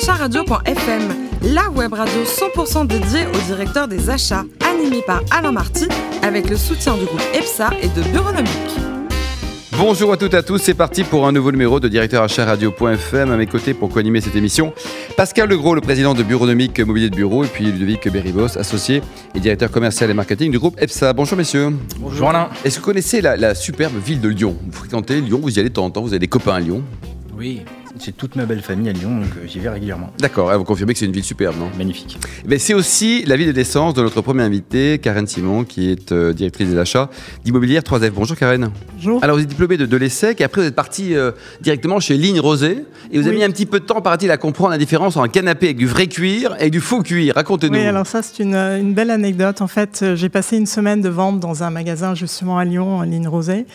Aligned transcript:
acharadio.fm, 0.00 1.02
la 1.52 1.68
web 1.68 1.92
radio 1.92 2.22
100% 2.24 2.86
dédiée 2.86 3.26
au 3.34 3.38
directeur 3.46 3.86
des 3.86 4.08
achats, 4.08 4.44
animée 4.66 5.02
par 5.06 5.20
Alain 5.30 5.52
Marty, 5.52 5.88
avec 6.22 6.48
le 6.48 6.56
soutien 6.56 6.96
du 6.96 7.04
groupe 7.04 7.22
EPSA 7.34 7.68
et 7.82 7.88
de 7.88 8.02
Bureaunomique. 8.08 8.50
Bonjour 9.76 10.10
à 10.14 10.16
toutes 10.16 10.32
et 10.32 10.38
à 10.38 10.42
tous, 10.42 10.56
c'est 10.56 10.72
parti 10.72 11.04
pour 11.04 11.26
un 11.26 11.32
nouveau 11.32 11.52
numéro 11.52 11.80
de 11.80 11.88
directeur 11.88 12.22
achat 12.22 12.46
radio.fm. 12.46 13.30
À 13.30 13.36
mes 13.36 13.46
côtés 13.46 13.74
pour 13.74 13.90
co-animer 13.90 14.22
cette 14.22 14.36
émission, 14.36 14.72
Pascal 15.18 15.50
Legros, 15.50 15.74
le 15.74 15.82
président 15.82 16.14
de 16.14 16.22
Bureaunomique 16.22 16.80
Mobilier 16.80 17.10
de 17.10 17.16
Bureau, 17.16 17.44
et 17.44 17.48
puis 17.48 17.66
Ludovic 17.66 18.08
Berribos, 18.08 18.56
associé 18.56 19.02
et 19.34 19.40
directeur 19.40 19.70
commercial 19.70 20.08
et 20.08 20.14
marketing 20.14 20.50
du 20.50 20.58
groupe 20.58 20.80
EPSA. 20.80 21.12
Bonjour 21.12 21.36
messieurs. 21.36 21.74
Bonjour 21.98 22.30
Alain. 22.30 22.48
Est-ce 22.64 22.76
que 22.76 22.80
vous 22.80 22.86
connaissez 22.86 23.20
la, 23.20 23.36
la 23.36 23.54
superbe 23.54 23.92
ville 24.02 24.22
de 24.22 24.30
Lyon? 24.30 24.56
Vous 24.64 24.72
fréquentez 24.72 25.20
Lyon, 25.20 25.40
vous 25.42 25.54
y 25.54 25.60
allez 25.60 25.68
de 25.68 25.74
temps 25.74 25.84
en 25.84 25.90
temps, 25.90 26.00
vous 26.00 26.08
avez 26.08 26.20
des 26.20 26.28
copains 26.28 26.54
à 26.54 26.60
Lyon? 26.60 26.82
Oui, 27.36 27.60
j'ai 27.98 28.12
toute 28.12 28.36
ma 28.36 28.46
belle 28.46 28.62
famille 28.62 28.88
à 28.88 28.92
Lyon, 28.92 29.20
donc 29.20 29.30
euh, 29.36 29.46
j'y 29.46 29.58
vais 29.58 29.68
régulièrement. 29.68 30.12
D'accord, 30.18 30.56
vous 30.56 30.64
confirmez 30.64 30.92
que 30.92 30.98
c'est 30.98 31.06
une 31.06 31.12
ville 31.12 31.24
superbe, 31.24 31.56
non? 31.58 31.70
Magnifique. 31.76 32.18
Mais 32.46 32.58
c'est 32.58 32.74
aussi 32.74 33.24
la 33.24 33.36
ville 33.36 33.48
de 33.48 33.52
naissance 33.52 33.94
de 33.94 34.02
notre 34.02 34.20
première 34.20 34.46
invitée, 34.46 34.98
Karen 34.98 35.26
Simon, 35.26 35.64
qui 35.64 35.90
est 35.90 36.12
euh, 36.12 36.32
directrice 36.32 36.68
des 36.68 36.78
achats 36.78 37.10
d'Immobilière 37.44 37.82
3F. 37.82 38.10
Bonjour 38.10 38.36
Karen. 38.36 38.70
Bonjour. 38.94 39.22
Alors 39.24 39.36
vous 39.36 39.42
êtes 39.42 39.48
diplômée 39.48 39.76
de, 39.76 39.86
de 39.86 39.96
l'ESSEC 39.96 40.40
et 40.40 40.44
après 40.44 40.60
vous 40.60 40.68
êtes 40.68 40.74
partie 40.74 41.16
euh, 41.16 41.32
directement 41.60 41.98
chez 42.00 42.16
Ligne 42.16 42.40
Rosée 42.40 42.84
et 43.10 43.18
vous 43.18 43.26
avez 43.26 43.36
mis 43.36 43.44
un 43.44 43.50
petit 43.50 43.66
peu 43.66 43.80
de 43.80 43.84
temps, 43.84 44.00
paraît-il, 44.00 44.30
à 44.30 44.36
comprendre 44.36 44.70
la 44.70 44.78
différence 44.78 45.16
entre 45.16 45.24
un 45.24 45.28
canapé 45.28 45.66
avec 45.66 45.76
du 45.76 45.86
vrai 45.86 46.06
cuir 46.06 46.56
et 46.60 46.70
du 46.70 46.80
faux 46.80 47.02
cuir. 47.02 47.34
Racontez-nous. 47.34 47.76
Oui, 47.76 47.84
alors 47.84 48.06
ça, 48.06 48.22
c'est 48.22 48.42
une, 48.42 48.54
une 48.54 48.94
belle 48.94 49.10
anecdote. 49.10 49.62
En 49.62 49.68
fait, 49.68 50.04
j'ai 50.14 50.28
passé 50.28 50.56
une 50.56 50.66
semaine 50.66 51.00
de 51.00 51.08
vente 51.08 51.40
dans 51.40 51.64
un 51.64 51.70
magasin 51.70 52.14
justement 52.14 52.58
à 52.58 52.64
Lyon, 52.64 53.02
ligne 53.02 53.26
rosée. 53.26 53.66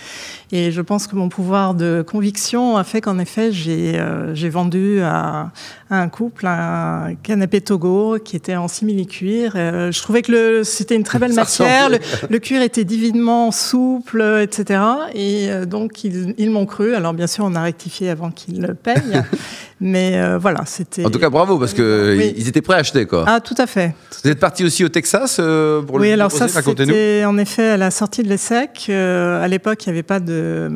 Et 0.52 0.72
je 0.72 0.82
pense 0.82 1.08
que 1.08 1.16
mon 1.16 1.28
pouvoir 1.28 1.74
de 1.74 2.04
conviction 2.08 2.78
a 2.78 2.84
fait 2.84 3.02
qu'en 3.02 3.20
effet, 3.20 3.52
j'ai 3.52 4.00
euh, 4.05 4.05
j'ai 4.34 4.50
vendu 4.50 5.00
à, 5.02 5.52
à 5.90 6.00
un 6.02 6.10
couple 6.10 6.46
un 6.48 7.16
canapé 7.24 7.62
Togo 7.62 8.18
qui 8.24 8.36
était 8.36 8.56
en 8.56 8.68
simili-cuir. 8.68 9.54
Euh, 9.56 9.92
je 9.92 10.02
trouvais 10.02 10.22
que 10.22 10.64
c'était 10.64 10.96
une 10.96 11.04
très 11.04 11.20
belle 11.20 11.34
matière. 11.34 11.90
Le, 11.90 12.40
cuir 12.40 12.62
était 12.62 12.84
divinement 12.84 13.52
souple, 13.52 14.42
etc. 14.42 14.82
Et 15.14 15.50
euh, 15.50 15.66
donc, 15.66 16.04
ils, 16.04 16.34
ils 16.38 16.50
m'ont 16.50 16.66
cru. 16.66 16.94
Alors, 16.96 17.14
bien 17.14 17.28
sûr, 17.28 17.46
on 17.46 17.56
a 17.56 17.62
rectifié 17.62 18.10
avant 18.10 18.32
qu'ils 18.32 18.62
le 18.62 18.74
payent. 18.74 19.22
Mais 19.82 20.14
euh, 20.16 20.38
voilà, 20.38 20.62
c'était... 20.66 21.06
En 21.06 21.10
tout 21.10 21.20
cas, 21.20 21.30
bravo, 21.30 21.60
parce 21.60 21.74
que 21.74 22.16
Oui. 22.18 22.34
ils 22.38 22.48
étaient 22.48 22.62
prêts 22.62 22.76
à 22.76 22.80
acheter, 22.80 23.06
quoi. 23.06 23.26
Ah, 23.28 23.42
tout 23.42 23.56
à 23.58 23.68
fait. 23.68 23.94
Vous 24.24 24.30
êtes 24.30 24.40
parti 24.40 24.64
aussi 24.64 24.86
au 24.86 24.90
Texas 24.90 25.36
euh, 25.40 25.82
pour 25.82 25.98
oui, 25.98 26.08
le 26.08 26.14
alors 26.14 26.30
Ligne 26.30 26.48
ça, 26.48 26.62
c'était 26.62 27.26
en 27.26 27.38
effet 27.38 27.72
à 27.72 27.78
la 27.78 27.92
sortie 27.92 28.24
de 28.24 28.30
l'ESSEC. 28.30 28.86
Euh, 28.90 29.44
à 29.44 29.48
l'époque, 29.50 29.86
il 29.86 29.90
n'y 29.90 29.96
avait 29.96 30.04
pas 30.04 30.22
de, 30.22 30.72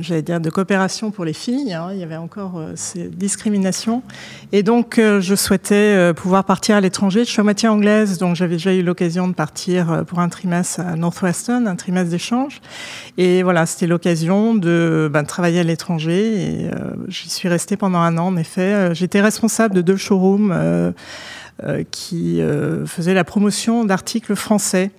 j'allais 0.00 0.22
dire, 0.22 0.40
de 0.40 0.48
coopération 0.48 1.10
pour 1.10 1.26
les 1.26 1.34
filles. 1.34 1.74
hein. 1.74 1.88
Il 1.92 1.98
y 1.98 2.02
avait 2.02 2.16
encore 2.16 2.54
euh, 2.58 2.67
ces 2.74 3.08
discriminations. 3.08 4.02
Et 4.52 4.62
donc, 4.62 4.98
euh, 4.98 5.20
je 5.20 5.34
souhaitais 5.34 5.74
euh, 5.74 6.12
pouvoir 6.12 6.44
partir 6.44 6.76
à 6.76 6.80
l'étranger. 6.80 7.24
Je 7.24 7.30
suis 7.30 7.40
à 7.40 7.44
moitié 7.44 7.68
anglaise, 7.68 8.18
donc 8.18 8.36
j'avais 8.36 8.56
déjà 8.56 8.74
eu 8.74 8.82
l'occasion 8.82 9.28
de 9.28 9.34
partir 9.34 9.90
euh, 9.90 10.02
pour 10.02 10.20
un 10.20 10.28
trimestre 10.28 10.80
à 10.80 10.96
Northwestern, 10.96 11.66
un 11.66 11.76
trimestre 11.76 12.10
d'échange. 12.10 12.60
Et 13.16 13.42
voilà, 13.42 13.66
c'était 13.66 13.86
l'occasion 13.86 14.54
de, 14.54 15.10
ben, 15.12 15.24
travailler 15.24 15.60
à 15.60 15.64
l'étranger. 15.64 16.42
Et 16.42 16.70
j'y 17.08 17.28
suis 17.28 17.48
restée 17.48 17.76
pendant 17.76 17.98
un 17.98 18.16
an, 18.18 18.28
en 18.28 18.36
effet. 18.36 18.94
J'étais 18.94 19.20
responsable 19.20 19.74
de 19.74 19.82
deux 19.82 19.96
showrooms. 19.96 20.94
qui 21.90 22.40
faisait 22.86 23.14
la 23.14 23.24
promotion 23.24 23.84
d'articles 23.84 24.36
français 24.36 24.90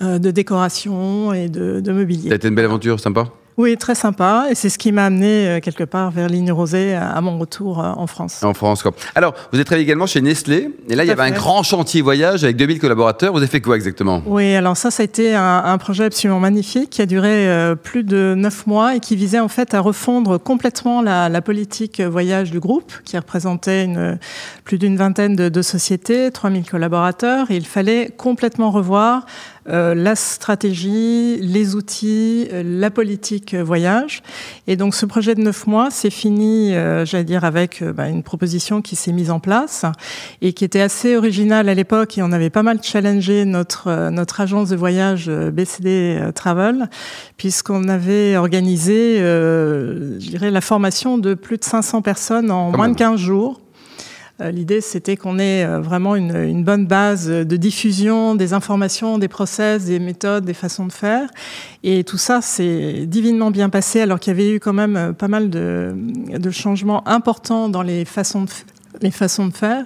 de 0.00 0.30
décoration 0.30 1.32
et 1.32 1.48
de, 1.48 1.80
de 1.80 1.92
mobilier. 1.92 2.28
Ça 2.28 2.34
a 2.34 2.36
été 2.36 2.48
une 2.48 2.54
belle 2.54 2.66
aventure, 2.66 3.00
sympa? 3.00 3.28
Oui, 3.56 3.76
très 3.76 3.94
sympa. 3.94 4.46
Et 4.50 4.54
c'est 4.54 4.68
ce 4.68 4.78
qui 4.78 4.90
m'a 4.90 5.06
amené 5.06 5.46
euh, 5.46 5.60
quelque 5.60 5.84
part 5.84 6.10
vers 6.10 6.28
Ligne 6.28 6.50
Rosée 6.50 6.94
à, 6.94 7.20
mon 7.20 7.38
retour 7.38 7.78
euh, 7.78 7.92
en 7.96 8.08
France. 8.08 8.42
En 8.42 8.52
France, 8.52 8.82
quoi. 8.82 8.92
Alors, 9.14 9.34
vous 9.52 9.60
êtes 9.60 9.66
travaillé 9.66 9.84
également 9.84 10.06
chez 10.06 10.20
Nestlé. 10.20 10.70
Et 10.88 10.96
là, 10.96 11.04
il 11.04 11.06
y 11.06 11.12
avait 11.12 11.22
un 11.22 11.30
grand 11.30 11.62
chantier 11.62 12.02
voyage 12.02 12.42
avec 12.42 12.56
2000 12.56 12.80
collaborateurs. 12.80 13.32
Vous 13.32 13.38
avez 13.38 13.46
fait 13.46 13.60
quoi 13.60 13.76
exactement? 13.76 14.22
Oui, 14.26 14.54
alors 14.56 14.76
ça, 14.76 14.90
ça 14.90 15.02
a 15.02 15.04
été 15.04 15.36
un, 15.36 15.62
un 15.64 15.78
projet 15.78 16.04
absolument 16.04 16.40
magnifique 16.40 16.90
qui 16.90 17.02
a 17.02 17.06
duré 17.06 17.48
euh, 17.48 17.76
plus 17.76 18.02
de 18.02 18.34
neuf 18.36 18.66
mois 18.66 18.96
et 18.96 19.00
qui 19.00 19.14
visait 19.14 19.40
en 19.40 19.48
fait 19.48 19.72
à 19.72 19.80
refondre 19.80 20.40
complètement 20.40 21.00
la, 21.00 21.28
la 21.28 21.40
politique 21.40 22.00
voyage 22.00 22.50
du 22.50 22.58
groupe, 22.58 22.92
qui 23.04 23.16
représentait 23.16 23.84
une, 23.84 24.18
plus 24.64 24.78
d'une 24.78 24.96
vingtaine 24.96 25.36
de, 25.36 25.48
de 25.48 25.62
sociétés, 25.62 26.32
3000 26.32 26.68
collaborateurs. 26.68 27.52
Et 27.52 27.56
il 27.56 27.66
fallait 27.66 28.12
complètement 28.16 28.72
revoir 28.72 29.26
euh, 29.68 29.94
la 29.94 30.14
stratégie, 30.16 31.38
les 31.40 31.74
outils, 31.74 32.48
euh, 32.52 32.62
la 32.64 32.90
politique 32.90 33.54
euh, 33.54 33.62
voyage. 33.64 34.22
Et 34.66 34.76
donc 34.76 34.94
ce 34.94 35.06
projet 35.06 35.34
de 35.34 35.40
neuf 35.40 35.66
mois 35.66 35.90
s'est 35.90 36.10
fini, 36.10 36.74
euh, 36.74 37.04
j'allais 37.04 37.24
dire, 37.24 37.44
avec 37.44 37.82
bah, 37.82 38.08
une 38.08 38.22
proposition 38.22 38.82
qui 38.82 38.96
s'est 38.96 39.12
mise 39.12 39.30
en 39.30 39.40
place 39.40 39.84
et 40.42 40.52
qui 40.52 40.64
était 40.64 40.80
assez 40.80 41.16
originale 41.16 41.68
à 41.68 41.74
l'époque. 41.74 42.18
Et 42.18 42.22
on 42.22 42.32
avait 42.32 42.50
pas 42.50 42.62
mal 42.62 42.78
challengé 42.82 43.44
notre, 43.44 44.10
notre 44.10 44.40
agence 44.40 44.68
de 44.68 44.76
voyage 44.76 45.30
BCD 45.30 46.18
Travel, 46.34 46.88
puisqu'on 47.36 47.88
avait 47.88 48.36
organisé, 48.36 49.20
euh, 49.20 50.18
je 50.20 50.28
dirais, 50.30 50.50
la 50.50 50.60
formation 50.60 51.18
de 51.18 51.34
plus 51.34 51.56
de 51.58 51.64
500 51.64 52.02
personnes 52.02 52.50
en 52.50 52.70
Quand 52.70 52.76
moins 52.76 52.86
même. 52.86 52.94
de 52.94 52.98
15 52.98 53.20
jours. 53.20 53.60
Euh, 54.40 54.50
L'idée, 54.50 54.80
c'était 54.80 55.16
qu'on 55.16 55.38
ait 55.38 55.64
euh, 55.64 55.80
vraiment 55.80 56.16
une, 56.16 56.34
une 56.34 56.64
bonne 56.64 56.86
base 56.86 57.28
de 57.28 57.56
diffusion 57.56 58.34
des 58.34 58.52
informations, 58.52 59.18
des 59.18 59.28
process, 59.28 59.84
des 59.84 60.00
méthodes, 60.00 60.44
des 60.44 60.54
façons 60.54 60.86
de 60.86 60.92
faire. 60.92 61.28
Et 61.84 62.02
tout 62.02 62.18
ça, 62.18 62.40
c'est 62.42 63.06
divinement 63.06 63.50
bien 63.52 63.68
passé, 63.68 64.00
alors 64.00 64.18
qu'il 64.18 64.32
y 64.32 64.34
avait 64.36 64.50
eu 64.50 64.58
quand 64.60 64.72
même 64.72 64.96
euh, 64.96 65.12
pas 65.12 65.28
mal 65.28 65.50
de, 65.50 65.94
de 66.36 66.50
changements 66.50 67.06
importants 67.06 67.68
dans 67.68 67.82
les 67.82 68.04
façons 68.04 68.42
de 68.42 68.48
f- 68.48 68.64
les 69.02 69.10
façons 69.12 69.46
de 69.48 69.52
faire. 69.52 69.84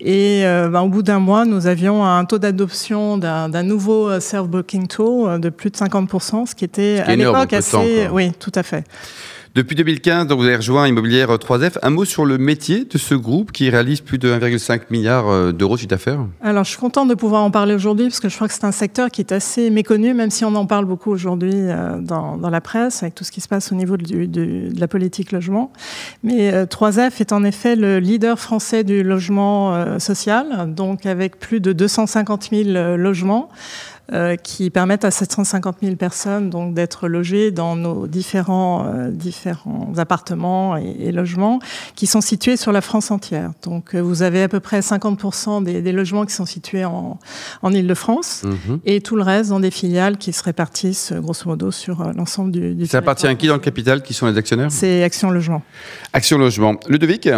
Et 0.00 0.42
euh, 0.44 0.68
ben, 0.68 0.82
au 0.82 0.88
bout 0.88 1.02
d'un 1.02 1.20
mois, 1.20 1.44
nous 1.44 1.66
avions 1.68 2.04
un 2.04 2.24
taux 2.24 2.38
d'adoption 2.38 3.16
d'un 3.18 3.62
nouveau 3.62 4.18
self-booking 4.20 4.86
tool 4.88 5.40
de 5.40 5.48
plus 5.50 5.70
de 5.70 5.76
50%, 5.76 6.46
ce 6.46 6.54
qui 6.56 6.64
était 6.64 6.98
Ce 6.98 7.02
qui 7.04 7.10
est 7.10 7.12
à 7.12 7.16
l'époque 7.16 7.48
temps, 7.50 7.56
assez... 7.56 8.04
quoi. 8.06 8.12
oui, 8.12 8.32
tout 8.38 8.52
à 8.56 8.62
fait. 8.64 8.84
Depuis 9.52 9.74
2015, 9.74 10.28
donc 10.28 10.38
vous 10.38 10.46
avez 10.46 10.54
rejoint 10.54 10.86
Immobilière 10.86 11.30
3F. 11.30 11.78
Un 11.82 11.90
mot 11.90 12.04
sur 12.04 12.24
le 12.24 12.38
métier 12.38 12.84
de 12.84 12.98
ce 12.98 13.16
groupe 13.16 13.50
qui 13.50 13.68
réalise 13.68 14.00
plus 14.00 14.16
de 14.16 14.32
1,5 14.32 14.82
milliard 14.90 15.28
euh, 15.28 15.50
d'euros 15.50 15.74
de 15.74 15.80
chiffre 15.80 15.90
d'affaires. 15.90 16.20
Alors, 16.40 16.62
je 16.62 16.70
suis 16.70 16.78
contente 16.78 17.08
de 17.08 17.14
pouvoir 17.14 17.42
en 17.42 17.50
parler 17.50 17.74
aujourd'hui 17.74 18.04
parce 18.04 18.20
que 18.20 18.28
je 18.28 18.36
crois 18.36 18.46
que 18.46 18.54
c'est 18.54 18.62
un 18.62 18.70
secteur 18.70 19.10
qui 19.10 19.20
est 19.20 19.32
assez 19.32 19.70
méconnu, 19.70 20.14
même 20.14 20.30
si 20.30 20.44
on 20.44 20.54
en 20.54 20.66
parle 20.66 20.84
beaucoup 20.84 21.10
aujourd'hui 21.10 21.52
euh, 21.56 21.98
dans, 22.00 22.38
la 22.38 22.60
presse, 22.60 23.02
avec 23.02 23.16
tout 23.16 23.24
ce 23.24 23.32
qui 23.32 23.40
se 23.40 23.48
passe 23.48 23.72
au 23.72 23.74
niveau 23.74 23.96
de 23.96 24.70
la 24.78 24.86
politique 24.86 25.32
logement. 25.32 25.72
Mais 26.22 26.52
euh, 26.52 26.66
3F 26.66 27.20
est 27.20 27.32
en 27.32 27.42
effet 27.42 27.74
le 27.74 27.98
leader 27.98 28.38
français 28.38 28.84
du 28.84 29.02
logement 29.02 29.74
euh, 29.74 29.98
social, 29.98 30.72
donc 30.74 31.06
avec 31.06 31.38
plus 31.38 31.60
de 31.60 31.72
250 31.72 32.50
000 32.52 32.68
euh, 32.70 32.96
logements. 32.96 33.48
Euh, 34.12 34.36
qui 34.36 34.70
permettent 34.70 35.04
à 35.04 35.10
750 35.10 35.76
000 35.82 35.96
personnes 35.96 36.50
donc 36.50 36.74
d'être 36.74 37.06
logées 37.08 37.50
dans 37.50 37.76
nos 37.76 38.06
différents 38.06 38.86
euh, 38.86 39.10
différents 39.10 39.92
appartements 39.98 40.76
et, 40.76 40.96
et 41.00 41.12
logements 41.12 41.58
qui 41.94 42.06
sont 42.06 42.20
situés 42.20 42.56
sur 42.56 42.72
la 42.72 42.80
France 42.80 43.10
entière. 43.10 43.52
Donc 43.62 43.94
euh, 43.94 44.00
vous 44.00 44.22
avez 44.22 44.42
à 44.42 44.48
peu 44.48 44.60
près 44.60 44.80
50% 44.80 45.62
des, 45.64 45.80
des 45.82 45.92
logements 45.92 46.24
qui 46.26 46.34
sont 46.34 46.46
situés 46.46 46.84
en, 46.84 47.18
en 47.62 47.72
Île-de-France 47.72 48.42
Mhm. 48.44 48.80
et 48.84 49.00
tout 49.00 49.16
le 49.16 49.22
reste 49.22 49.50
dans 49.50 49.60
des 49.60 49.70
filiales 49.70 50.16
qui 50.16 50.32
se 50.32 50.42
répartissent 50.42 51.12
grosso 51.12 51.42
modo 51.46 51.70
sur 51.70 52.12
l'ensemble 52.14 52.50
du, 52.50 52.74
du 52.74 52.86
Ça 52.86 52.98
appartient 52.98 53.26
à 53.26 53.34
qui 53.34 53.46
dans 53.46 53.54
le 53.54 53.60
capital 53.60 54.02
Qui 54.02 54.14
sont 54.14 54.26
les 54.26 54.36
actionnaires? 54.36 54.70
C'est 54.70 55.02
Action 55.02 55.30
Logement. 55.30 55.62
Action 56.12 56.38
Logement. 56.38 56.76
Ludovic? 56.88 57.28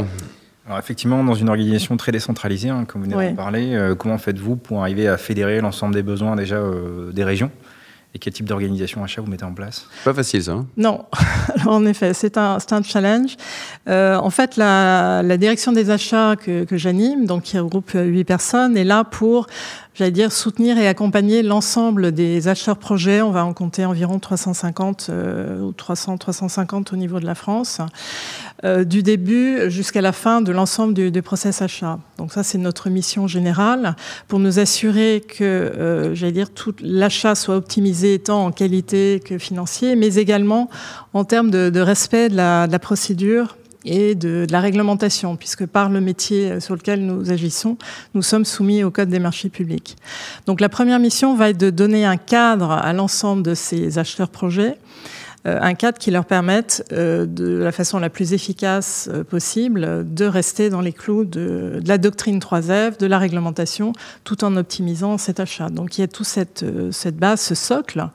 Alors 0.66 0.78
effectivement, 0.78 1.24
dans 1.24 1.34
une 1.34 1.48
organisation 1.48 1.96
très 1.96 2.12
décentralisée, 2.12 2.68
hein, 2.68 2.84
comme 2.86 3.00
vous 3.02 3.06
venez 3.10 3.16
Ouais. 3.16 3.30
d'en 3.30 3.36
parler, 3.36 3.74
euh, 3.74 3.94
comment 3.94 4.18
faites-vous 4.18 4.56
pour 4.56 4.80
arriver 4.82 5.08
à 5.08 5.16
fédérer 5.16 5.60
l'ensemble 5.60 5.94
des 5.94 6.02
besoins 6.04 6.36
déjà 6.36 6.56
euh, 6.56 7.10
des 7.12 7.24
régions? 7.24 7.50
Et 8.14 8.18
quel 8.18 8.34
type 8.34 8.44
d'organisation 8.44 9.02
achat 9.02 9.22
vous 9.22 9.30
mettez 9.30 9.44
en 9.46 9.54
place? 9.54 9.86
Pas 10.04 10.12
facile 10.12 10.42
ça. 10.42 10.52
hein 10.52 10.66
Non, 10.76 11.06
Alors, 11.56 11.74
en 11.74 11.86
effet, 11.86 12.12
c'est 12.12 12.36
un, 12.36 12.58
c'est 12.60 12.74
un 12.74 12.82
challenge. 12.82 13.36
Euh, 13.88 14.16
en 14.16 14.28
fait, 14.28 14.56
la, 14.58 15.22
la 15.22 15.36
direction 15.38 15.72
des 15.72 15.88
achats 15.88 16.36
que, 16.36 16.65
que 16.65 16.76
j'anime, 16.76 17.24
donc 17.24 17.44
qui 17.44 17.58
regroupe 17.58 17.92
huit 17.94 18.24
personnes, 18.24 18.76
est 18.76 18.84
là 18.84 19.04
pour, 19.04 19.47
j'allais 19.94 20.10
dire, 20.10 20.33
soutenir 20.33 20.78
et 20.78 20.89
accompagner 20.89 21.42
l'ensemble 21.42 22.12
des 22.12 22.48
acheteurs 22.48 22.77
projets. 22.77 23.22
On 23.22 23.30
va 23.30 23.44
en 23.44 23.53
compter 23.53 23.84
environ 23.84 24.18
350 24.18 25.06
euh, 25.10 25.60
ou 25.60 25.72
300, 25.72 26.18
350 26.18 26.92
au 26.92 26.97
niveau 26.97 27.21
de 27.21 27.27
la 27.27 27.34
France, 27.34 27.80
euh, 28.65 28.84
du 28.84 29.03
début 29.03 29.71
jusqu'à 29.71 30.00
la 30.00 30.12
fin 30.12 30.41
de 30.41 30.53
l'ensemble 30.53 30.94
du, 30.94 31.10
du 31.10 31.22
process 31.22 31.62
achat. 31.62 31.98
Donc 32.18 32.33
ça, 32.33 32.42
c'est 32.42 32.59
notre 32.59 32.89
mission 32.89 33.27
générale 33.27 33.97
pour 34.28 34.39
nous 34.39 34.59
assurer 34.59 35.22
que, 35.27 35.44
euh, 35.44 36.15
j'allais 36.15 36.33
dire, 36.33 36.50
tout 36.50 36.74
l'achat 36.80 37.34
soit 37.34 37.56
optimisé 37.56 38.18
tant 38.18 38.47
en 38.47 38.53
qualité 38.53 39.21
que 39.24 39.39
financier, 39.39 39.97
mais 39.97 40.15
également 40.15 40.71
en 41.12 41.24
termes 41.24 41.50
de, 41.50 41.71
de 41.71 41.80
respect 41.80 42.28
de 42.28 42.36
la, 42.36 42.66
de 42.66 42.72
la 42.72 42.78
procédure 42.78 43.56
et 43.84 44.14
de, 44.14 44.46
la 44.50 44.60
réglementation, 44.60 45.36
puisque 45.36 45.66
par 45.66 45.88
le 45.88 46.00
métier 46.00 46.60
sur 46.60 46.74
lequel 46.74 47.04
nous 47.04 47.30
agissons, 47.30 47.76
nous 48.14 48.22
sommes 48.22 48.44
soumis 48.44 48.84
au 48.84 48.90
Code 48.90 49.08
des 49.08 49.18
marchés 49.18 49.48
publics. 49.48 49.96
Donc 50.46 50.60
la 50.60 50.68
première 50.68 50.98
mission 50.98 51.34
va 51.34 51.50
être 51.50 51.58
de 51.58 51.70
donner 51.70 52.04
un 52.04 52.16
cadre 52.16 52.72
à 52.72 52.92
l'ensemble 52.92 53.42
de 53.42 53.54
ces 53.54 53.98
acheteurs 53.98 54.28
projets, 54.28 54.76
un 55.44 55.74
cadre 55.74 55.98
qui 55.98 56.12
leur 56.12 56.24
permette, 56.24 56.84
de 56.90 57.56
la 57.56 57.72
façon 57.72 57.98
la 57.98 58.10
plus 58.10 58.32
efficace 58.32 59.10
possible, 59.28 60.04
de 60.14 60.24
rester 60.24 60.70
dans 60.70 60.80
les 60.80 60.92
clous 60.92 61.24
de, 61.24 61.80
la 61.84 61.98
doctrine 61.98 62.38
3F, 62.38 62.98
de 62.98 63.06
la 63.06 63.18
réglementation, 63.18 63.92
tout 64.22 64.44
en 64.44 64.56
optimisant 64.56 65.18
cet 65.18 65.40
achat. 65.40 65.68
Donc 65.68 65.98
il 65.98 66.02
y 66.02 66.04
a 66.04 66.08
toute 66.08 66.26
cette 66.26 67.16
base, 67.16 67.40
ce 67.40 67.56
socle 67.56 68.08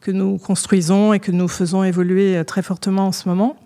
que 0.00 0.10
nous 0.10 0.38
construisons 0.38 1.12
et 1.12 1.20
que 1.20 1.32
nous 1.32 1.48
faisons 1.48 1.84
évoluer 1.84 2.42
très 2.46 2.62
fortement 2.62 3.08
en 3.08 3.12
ce 3.12 3.28
moment. 3.28 3.56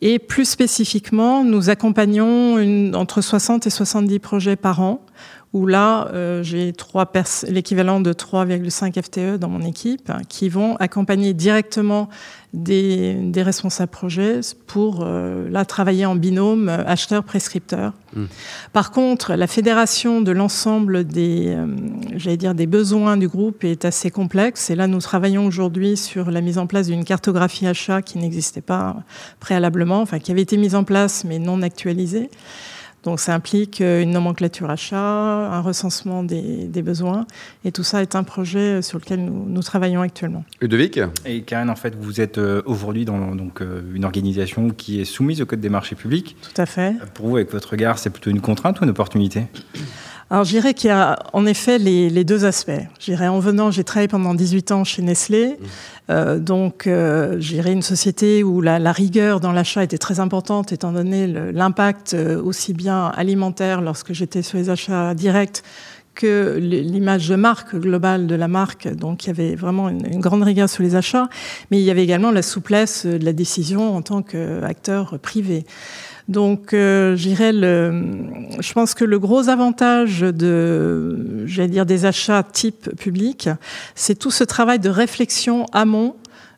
Et 0.00 0.18
plus 0.18 0.48
spécifiquement, 0.48 1.44
nous 1.44 1.70
accompagnons 1.70 2.58
une, 2.58 2.94
entre 2.96 3.20
60 3.20 3.66
et 3.66 3.70
70 3.70 4.18
projets 4.18 4.56
par 4.56 4.80
an 4.80 5.00
où 5.52 5.66
là, 5.66 6.08
euh, 6.12 6.42
j'ai 6.42 6.72
l'équivalent 7.48 8.00
de 8.00 8.12
3,5 8.12 9.02
FTE 9.02 9.38
dans 9.38 9.48
mon 9.48 9.62
équipe 9.62 10.12
qui 10.28 10.48
vont 10.48 10.76
accompagner 10.76 11.34
directement 11.34 12.08
des, 12.52 13.14
des 13.14 13.42
responsables 13.42 13.90
projets 13.90 14.40
pour 14.66 15.00
euh, 15.02 15.48
là 15.50 15.64
travailler 15.64 16.04
en 16.04 16.14
binôme 16.14 16.68
euh, 16.68 16.84
acheteur-prescripteur. 16.86 17.92
Mmh. 18.14 18.24
Par 18.72 18.90
contre, 18.90 19.34
la 19.34 19.46
fédération 19.46 20.20
de 20.20 20.32
l'ensemble 20.32 21.04
des, 21.04 21.56
j'allais 22.16 22.36
dire, 22.36 22.54
des 22.54 22.66
besoins 22.66 23.16
du 23.16 23.28
groupe 23.28 23.64
est 23.64 23.84
assez 23.84 24.10
complexe. 24.10 24.70
Et 24.70 24.74
là, 24.74 24.86
nous 24.86 25.00
travaillons 25.00 25.46
aujourd'hui 25.46 25.96
sur 25.96 26.30
la 26.30 26.40
mise 26.40 26.58
en 26.58 26.66
place 26.66 26.88
d'une 26.88 27.04
cartographie 27.04 27.66
achat 27.66 28.02
qui 28.02 28.18
n'existait 28.18 28.62
pas 28.62 28.96
préalablement, 29.40 30.00
enfin 30.00 30.18
qui 30.18 30.32
avait 30.32 30.42
été 30.42 30.56
mise 30.56 30.74
en 30.74 30.84
place 30.84 31.24
mais 31.24 31.38
non 31.38 31.62
actualisée. 31.62 32.30
Donc 33.06 33.20
ça 33.20 33.32
implique 33.34 33.80
euh, 33.80 34.02
une 34.02 34.10
nomenclature 34.10 34.68
achat, 34.68 34.98
un 34.98 35.60
recensement 35.60 36.24
des, 36.24 36.82
besoins, 36.82 37.24
et 37.64 37.70
tout 37.70 37.84
ça 37.84 38.02
est 38.02 38.16
un 38.16 38.24
projet 38.24 38.82
sur 38.82 38.98
lequel 38.98 39.24
nous, 39.24 39.62
travaillons 39.62 40.02
actuellement. 40.02 40.44
Ludovic? 40.60 40.98
Et 41.24 41.42
Karen, 41.42 41.70
en 41.70 41.76
fait, 41.76 41.94
vous 41.94 42.20
êtes 42.20 42.38
euh, 42.38 42.62
aujourd'hui 42.66 43.04
dans 43.04 43.36
donc, 43.36 43.62
euh, 43.62 43.80
une 43.94 44.04
organisation 44.04 44.70
qui 44.70 45.00
est 45.00 45.04
soumise 45.04 45.40
au 45.40 45.46
Code 45.46 45.60
des 45.60 45.68
marchés 45.68 45.94
publics. 45.94 46.36
Tout 46.42 46.60
à 46.60 46.66
fait. 46.66 46.94
Pour 47.14 47.28
vous, 47.28 47.36
avec 47.36 47.52
votre 47.52 47.70
regard, 47.70 48.00
c'est 48.00 48.10
plutôt 48.10 48.30
une 48.30 48.40
contrainte 48.40 48.80
ou 48.80 48.84
une 48.84 48.90
opportunité? 48.90 49.44
Alors, 50.28 50.42
je 50.42 50.50
dirais 50.50 50.74
qu'il 50.74 50.88
y 50.88 50.92
a 50.92 51.18
en 51.32 51.46
effet 51.46 51.78
les, 51.78 52.24
deux 52.24 52.44
aspects. 52.44 52.72
Je 52.98 53.12
en 53.12 53.38
venant, 53.38 53.70
j'ai 53.70 53.84
travaillé 53.84 54.08
pendant 54.08 54.34
18 54.34 54.72
ans 54.72 54.82
chez 54.82 55.02
Nestlé. 55.02 55.46
Mmh. 55.46 55.64
Euh, 56.10 56.38
donc, 56.40 56.86
euh, 56.86 57.36
j'irai 57.38 57.72
une 57.72 57.82
société 57.82 58.42
où 58.42 58.60
la, 58.60 58.80
la 58.80 58.90
rigueur 58.90 59.38
dans 59.38 59.52
l'achat 59.52 59.84
était 59.84 59.98
très 59.98 60.18
importante, 60.18 60.72
étant 60.72 60.90
donné 60.90 61.28
l'impact 61.28 62.14
euh, 62.14 62.42
aussi 62.42 62.72
bien 62.72 63.06
alimentaire 63.06 63.80
lorsque 63.80 64.12
j'étais 64.12 64.42
sur 64.42 64.58
les 64.58 64.68
achats 64.68 65.14
directs 65.14 65.62
que 66.16 66.56
l'image 66.58 67.28
de 67.28 67.36
marque 67.36 67.76
globale 67.76 68.26
de 68.26 68.34
la 68.34 68.48
marque. 68.48 68.88
Donc, 68.88 69.24
il 69.24 69.26
y 69.28 69.30
avait 69.30 69.54
vraiment 69.54 69.90
une, 69.90 70.06
une, 70.06 70.20
grande 70.20 70.42
rigueur 70.42 70.68
sur 70.68 70.82
les 70.82 70.96
achats, 70.96 71.28
mais 71.70 71.78
il 71.78 71.84
y 71.84 71.90
avait 71.90 72.02
également 72.02 72.30
la 72.30 72.42
souplesse 72.42 73.04
de 73.04 73.24
la 73.24 73.34
décision 73.34 73.94
en 73.94 74.02
tant 74.02 74.22
qu'acteur 74.22 75.18
privé. 75.20 75.66
Donc, 76.28 76.74
euh, 76.74 77.16
le, 77.16 78.60
je 78.60 78.72
pense 78.72 78.94
que 78.94 79.04
le 79.04 79.18
gros 79.18 79.48
avantage 79.48 80.20
de, 80.20 81.44
j'allais 81.46 81.68
dire, 81.68 81.86
des 81.86 82.04
achats 82.04 82.42
type 82.42 82.90
public, 82.96 83.48
c'est 83.94 84.18
tout 84.18 84.32
ce 84.32 84.42
travail 84.42 84.80
de 84.80 84.88
réflexion 84.88 85.66
amont 85.72 86.16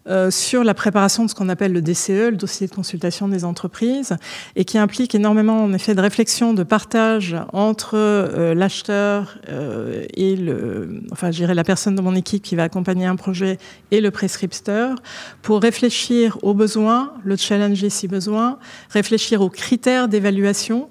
euh, 0.09 0.31
sur 0.31 0.65
la 0.65 0.75
préparation 0.75 1.25
de 1.25 1.31
ce 1.31 1.35
qu'on 1.35 1.49
appelle 1.49 1.73
le 1.73 1.83
DCE, 1.83 2.31
le 2.31 2.37
dossier 2.37 2.67
de 2.67 2.75
consultation 2.75 3.29
des 3.29 3.45
entreprises, 3.45 4.17
et 4.57 4.65
qui 4.65 4.79
implique 4.79 5.15
énormément 5.15 5.63
en 5.63 5.73
effet 5.73 5.95
de 5.95 6.01
réflexion, 6.01 6.55
de 6.55 6.63
partage 6.63 7.37
entre 7.53 7.93
euh, 7.95 8.55
l'acheteur 8.55 9.39
euh, 9.49 10.05
et 10.15 10.37
le, 10.37 11.03
enfin, 11.13 11.31
j'irai 11.31 11.55
la 11.55 11.65
personne 11.65 11.95
de 11.95 12.01
mon 12.01 12.15
équipe 12.15 12.43
qui 12.43 12.57
va 12.57 12.65
accompagner 12.65 13.07
un 13.07 13.17
projet 13.17 13.59
et 13.91 14.01
le 14.01 14.11
prescripteur 14.11 14.97
pour 15.43 15.61
réfléchir 15.61 16.39
aux 16.43 16.55
besoins, 16.55 17.13
le 17.25 17.37
challenger 17.37 17.91
si 17.91 18.09
besoin, 18.09 18.59
réfléchir 18.91 19.43
aux 19.43 19.51
critères 19.51 20.09
d'évaluation 20.09 20.89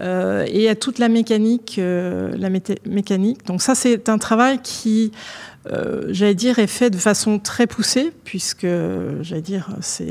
et 0.00 0.68
à 0.68 0.74
toute 0.74 0.98
la 0.98 1.08
mécanique, 1.08 1.78
la 1.78 2.50
mécanique. 2.86 3.46
Donc 3.46 3.62
ça, 3.62 3.74
c'est 3.74 4.08
un 4.08 4.18
travail 4.18 4.60
qui 4.62 5.12
euh, 5.72 6.06
j'allais 6.10 6.34
dire, 6.34 6.58
est 6.58 6.66
fait 6.66 6.90
de 6.90 6.96
façon 6.96 7.38
très 7.38 7.66
poussée, 7.66 8.12
puisque, 8.24 8.66
j'allais 9.20 9.42
dire, 9.42 9.68
c'est 9.80 10.06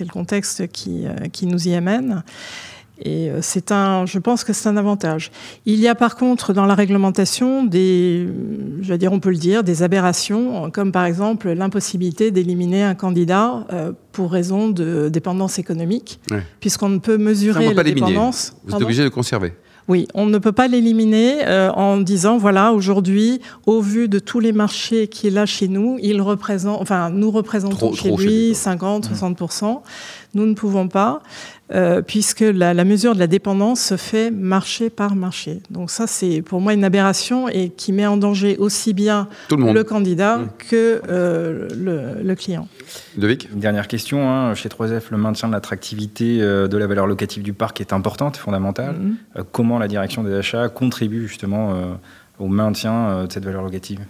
le 0.00 0.12
contexte 0.12 0.68
qui, 0.68 1.06
euh, 1.06 1.28
qui 1.32 1.46
nous 1.46 1.68
y 1.68 1.74
amène. 1.74 2.22
Et 3.02 3.30
euh, 3.30 3.38
c'est 3.40 3.72
un, 3.72 4.06
je 4.06 4.18
pense 4.18 4.44
que 4.44 4.52
c'est 4.52 4.68
un 4.68 4.76
avantage. 4.76 5.30
Il 5.66 5.80
y 5.80 5.88
a 5.88 5.94
par 5.94 6.16
contre 6.16 6.52
dans 6.52 6.66
la 6.66 6.74
réglementation 6.74 7.64
des, 7.64 8.28
je 8.82 8.94
dire, 8.94 9.12
on 9.12 9.20
peut 9.20 9.30
le 9.30 9.36
dire, 9.36 9.64
des 9.64 9.82
aberrations, 9.82 10.70
comme 10.70 10.92
par 10.92 11.04
exemple 11.04 11.50
l'impossibilité 11.50 12.30
d'éliminer 12.30 12.82
un 12.82 12.94
candidat 12.94 13.66
pour 14.12 14.30
raison 14.30 14.68
de 14.68 15.08
dépendance 15.08 15.58
économique, 15.58 16.20
puisqu'on 16.60 16.88
ne 16.88 16.98
peut 16.98 17.16
mesurer 17.16 17.72
la 17.72 17.82
dépendance. 17.82 18.54
Vous 18.64 18.76
êtes 18.76 18.82
obligé 18.82 19.04
de 19.04 19.08
conserver. 19.08 19.52
Oui, 19.90 20.06
on 20.14 20.26
ne 20.26 20.38
peut 20.38 20.52
pas 20.52 20.68
l'éliminer 20.68 21.44
euh, 21.48 21.72
en 21.72 21.96
disant 21.96 22.38
voilà 22.38 22.72
aujourd'hui, 22.72 23.40
au 23.66 23.80
vu 23.80 24.08
de 24.08 24.20
tous 24.20 24.38
les 24.38 24.52
marchés 24.52 25.08
qu'il 25.08 25.36
a 25.36 25.46
chez 25.46 25.66
nous, 25.66 25.98
il 26.00 26.22
représente, 26.22 26.80
enfin 26.80 27.10
nous 27.10 27.32
représentons 27.32 27.92
chez 27.92 28.12
lui 28.12 28.54
50, 28.54 29.10
60% 29.10 29.64
mmh. 29.64 29.78
Nous 30.34 30.46
ne 30.46 30.54
pouvons 30.54 30.86
pas. 30.86 31.22
Euh, 31.72 32.02
puisque 32.02 32.40
la, 32.40 32.84
mesure 32.84 33.14
de 33.14 33.20
la 33.20 33.28
dépendance 33.28 33.80
se 33.80 33.96
fait 33.96 34.32
marché 34.32 34.90
par 34.90 35.14
marché. 35.14 35.60
Donc 35.70 35.90
ça, 35.90 36.08
c'est 36.08 36.42
pour 36.42 36.60
moi 36.60 36.72
une 36.72 36.82
aberration 36.82 37.48
et 37.48 37.68
qui 37.68 37.92
met 37.92 38.06
en 38.06 38.16
danger 38.16 38.56
aussi 38.56 38.92
bien 38.92 39.28
le, 39.50 39.82
candidat 39.84 40.38
mmh. 40.38 40.48
que 40.58 41.00
euh, 41.08 41.68
le, 42.24 42.34
client. 42.34 42.66
Devic 43.16 43.48
Une 43.52 43.60
dernière 43.60 43.86
question. 43.86 44.28
Hein. 44.28 44.54
Chez 44.54 44.68
3F, 44.68 45.02
le 45.10 45.16
maintien 45.16 45.46
de 45.46 45.52
l'attractivité 45.52 46.42
euh, 46.42 46.66
de 46.66 46.76
la 46.76 46.88
valeur 46.88 47.06
locative 47.06 47.44
du 47.44 47.52
parc 47.52 47.80
est 47.80 47.92
importante, 47.92 48.36
fondamentale. 48.36 48.96
Mmh. 48.96 49.42
comment 49.52 49.78
la 49.78 49.86
direction 49.86 50.24
des 50.24 50.34
achats 50.34 50.68
contribue 50.68 51.28
justement 51.28 51.74
au 52.40 52.48
maintien 52.48 53.26
de 53.26 53.32
cette 53.32 53.44
valeur 53.44 53.62
locative? 53.62 54.00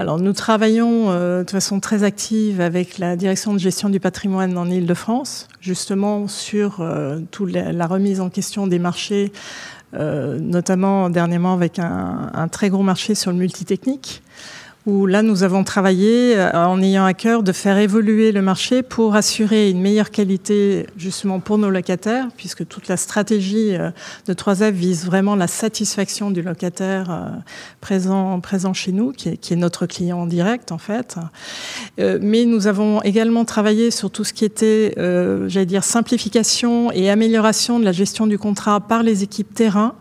Alors 0.00 0.18
nous 0.18 0.32
travaillons 0.32 1.10
euh, 1.10 1.44
de 1.44 1.50
façon 1.50 1.78
très 1.78 2.04
active 2.04 2.62
avec 2.62 2.96
la 2.96 3.16
direction 3.16 3.52
de 3.52 3.58
gestion 3.58 3.90
du 3.90 4.00
patrimoine 4.00 4.56
en 4.56 4.64
Ile-de-France, 4.64 5.46
justement 5.60 6.26
sur 6.26 6.80
euh, 6.80 7.20
toute 7.30 7.52
la, 7.52 7.86
remise 7.86 8.22
en 8.22 8.30
question 8.30 8.66
des 8.66 8.78
marchés, 8.78 9.30
euh, 9.92 10.38
notamment 10.38 11.10
dernièrement 11.10 11.52
avec 11.52 11.78
un, 11.78 12.30
un, 12.32 12.48
très 12.48 12.70
gros 12.70 12.82
marché 12.82 13.14
sur 13.14 13.30
le 13.30 13.36
multitechnique 13.36 14.22
où 14.86 15.06
là 15.06 15.22
nous 15.22 15.42
avons 15.42 15.62
travaillé 15.62 16.36
euh, 16.36 16.50
en 16.52 16.80
ayant 16.80 17.04
à 17.04 17.12
cœur 17.12 17.42
de 17.42 17.52
faire 17.52 17.76
évoluer 17.76 18.32
le 18.32 18.40
marché 18.40 18.82
pour 18.82 19.14
assurer 19.14 19.70
une 19.70 19.80
meilleure 19.80 20.10
qualité 20.10 20.86
justement 20.96 21.38
pour 21.38 21.58
nos 21.58 21.68
locataires, 21.68 22.28
puisque 22.36 22.66
toute 22.66 22.88
la 22.88 22.96
stratégie 22.96 23.76
euh, 23.76 23.90
de 24.26 24.32
3F 24.32 24.70
vise 24.70 25.04
vraiment 25.04 25.36
la 25.36 25.48
satisfaction 25.48 26.30
du 26.30 26.40
locataire 26.40 27.10
euh, 27.10 27.28
présent, 27.80 28.40
chez 28.72 28.92
nous, 28.92 29.12
qui 29.12 29.30
est, 29.30 29.36
qui 29.36 29.52
est 29.52 29.56
notre 29.56 29.86
client 29.86 30.20
en 30.20 30.26
direct 30.26 30.72
en 30.72 30.78
fait. 30.78 31.16
Mais 31.98 32.44
nous 32.44 32.66
avons 32.66 33.02
également 33.02 33.44
travaillé 33.44 33.90
sur 33.90 34.10
tout 34.10 34.24
ce 34.24 34.32
qui 34.32 34.44
était, 34.44 34.94
j'allais 34.96 35.66
dire, 35.66 35.82
simplification 35.82 36.92
et 36.92 37.10
amélioration 37.10 37.80
de 37.80 37.84
la 37.84 37.92
gestion 37.92 38.26
du 38.26 38.38
contrat 38.38 38.80
par 38.80 39.02
les 39.02 39.22
équipes 39.22 39.54
terrain 39.54 39.94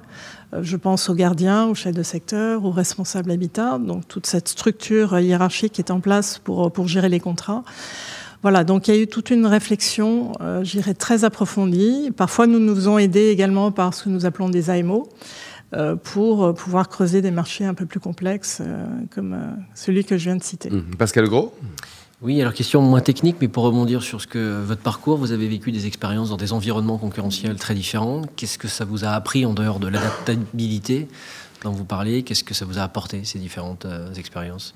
je 0.62 0.78
pense 0.78 1.10
aux 1.10 1.14
gardiens, 1.14 1.66
aux 1.66 1.76
chefs 1.76 1.94
de 1.94 2.04
secteur, 2.04 2.66
aux 2.66 2.72
responsables 2.72 3.32
habitat, 3.32 3.78
donc 3.78 4.08
toute 4.08 4.26
cette 4.26 4.48
structure 4.48 5.20
hiérarchique 5.20 5.80
est 5.80 5.92
en 5.92 6.00
place 6.00 6.40
pour, 6.40 6.72
pour 6.72 6.88
gérer 6.88 7.10
les 7.10 7.20
contrats. 7.20 7.64
Voilà, 8.42 8.64
donc 8.64 8.88
il 8.88 8.96
y 8.96 8.98
a 8.98 9.02
eu 9.02 9.08
toute 9.08 9.32
une 9.32 9.46
réflexion, 9.46 10.32
euh, 10.40 10.64
j'irais 10.64 10.94
très 10.94 11.26
approfondie. 11.26 12.12
Parfois, 12.16 12.48
nous 12.48 12.60
nous 12.60 12.74
faisons 12.74 12.98
aider 12.98 13.28
également 13.28 13.72
par 13.72 13.94
ce 13.94 14.06
que 14.06 14.10
nous 14.10 14.26
appelons 14.26 14.50
des 14.50 14.70
AMO 14.70 15.10
euh, 15.76 15.96
pour 15.98 16.54
pouvoir 16.56 16.88
creuser 16.88 17.22
des 17.22 17.32
marchés 17.32 17.66
un 17.66 17.74
peu 17.74 17.86
plus 17.86 18.00
complexes 18.00 18.62
euh, 18.62 18.86
comme 19.14 19.38
celui 19.76 20.06
que 20.06 20.18
je 20.18 20.24
viens 20.26 20.38
de 20.38 20.44
citer. 20.44 20.70
Mmh. 20.70 20.96
Pascal 20.98 21.28
Gros? 21.28 21.54
Oui, 22.22 22.42
alors 22.42 22.54
question 22.54 22.82
moins 22.82 23.00
technique, 23.00 23.38
mais 23.40 23.48
pour 23.48 23.64
rebondir 23.64 24.04
sur 24.04 24.20
ce 24.20 24.28
que 24.28 24.62
votre 24.62 24.82
parcours, 24.82 25.18
vous 25.18 25.32
avez 25.32 25.48
vécu 25.48 25.72
des 25.72 25.88
expériences 25.88 26.30
dans 26.30 26.38
des 26.38 26.52
environnements 26.52 26.98
concurrentiels 26.98 27.56
très 27.56 27.74
différents. 27.74 28.24
Qu'est-ce 28.36 28.58
que 28.58 28.68
ça 28.68 28.84
vous 28.84 29.06
a 29.06 29.12
appris 29.12 29.46
en 29.46 29.54
dehors 29.54 29.80
de 29.80 29.88
l'adaptabilité 29.88 31.08
dont 31.64 31.72
vous 31.72 31.86
parlez 31.86 32.24
Qu'est-ce 32.24 32.44
que 32.44 32.54
ça 32.54 32.66
vous 32.66 32.78
a 32.78 32.82
apporté, 32.82 33.22
ces 33.24 33.40
différentes 33.40 33.86
euh, 33.86 34.14
expériences? 34.14 34.74